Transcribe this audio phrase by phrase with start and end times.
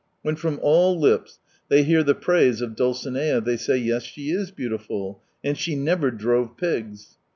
[0.23, 1.37] When from all lips
[1.69, 6.09] they hear the praise of Dulcinea they say: yes, she is beautiful^ and she never
[6.09, 7.19] drove pigs.